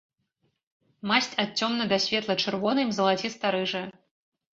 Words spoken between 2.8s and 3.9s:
м залаціста-рыжая.